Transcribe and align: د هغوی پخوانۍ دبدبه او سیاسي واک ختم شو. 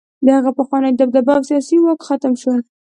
د 0.25 0.27
هغوی 0.35 0.53
پخوانۍ 0.59 0.91
دبدبه 0.95 1.31
او 1.37 1.43
سیاسي 1.49 1.77
واک 1.79 1.99
ختم 2.09 2.33
شو. 2.41 2.51